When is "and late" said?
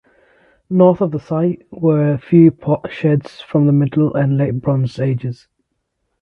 4.15-4.59